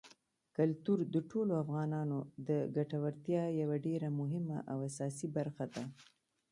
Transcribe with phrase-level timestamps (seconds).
[0.57, 2.17] کلتور د ټولو افغانانو
[2.47, 5.83] د ګټورتیا یوه ډېره مهمه او اساسي برخه ده.